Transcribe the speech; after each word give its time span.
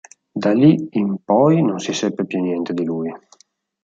Da 0.43 0.51
lì 0.51 0.87
in 0.93 1.17
poi 1.23 1.61
non 1.61 1.77
si 1.77 1.93
seppe 1.93 2.25
più 2.25 2.41
niente 2.41 2.73
di 2.73 2.83
lui. 2.83 3.13